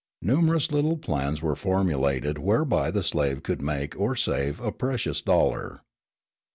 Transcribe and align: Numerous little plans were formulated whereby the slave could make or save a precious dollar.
Numerous 0.23 0.71
little 0.71 0.97
plans 0.97 1.43
were 1.43 1.55
formulated 1.55 2.39
whereby 2.39 2.89
the 2.89 3.03
slave 3.03 3.43
could 3.43 3.61
make 3.61 3.95
or 3.95 4.15
save 4.15 4.59
a 4.59 4.71
precious 4.71 5.21
dollar. 5.21 5.83